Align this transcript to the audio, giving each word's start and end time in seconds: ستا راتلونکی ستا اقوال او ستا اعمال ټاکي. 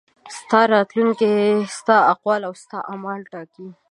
ستا 0.37 0.59
راتلونکی 0.73 1.29
ستا 1.77 1.95
اقوال 2.13 2.41
او 2.47 2.53
ستا 2.63 2.79
اعمال 2.91 3.19
ټاکي. 3.31 3.67